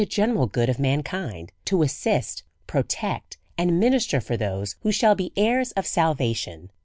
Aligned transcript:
general 0.09 0.47
good 0.47 0.67
of 0.67 0.79
mankind, 0.79 1.51
to 1.63 1.83
assist, 1.83 2.41
pro 2.65 2.81
tect, 2.81 3.37
and 3.55 3.79
minister 3.79 4.19
for 4.19 4.35
those 4.35 4.75
who 4.81 4.91
shall 4.91 5.13
be 5.13 5.31
heirs 5.37 5.73
of 5.73 5.85
sal 5.85 6.15
vation. 6.15 6.69